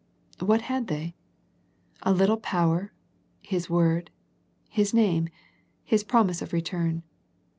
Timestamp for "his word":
3.43-4.09